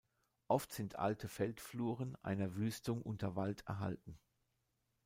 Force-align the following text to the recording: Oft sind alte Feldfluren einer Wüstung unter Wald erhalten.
Oft 0.47 0.71
sind 0.73 0.97
alte 0.97 1.27
Feldfluren 1.27 2.15
einer 2.23 2.55
Wüstung 2.55 3.03
unter 3.03 3.35
Wald 3.35 3.61
erhalten. 3.67 4.17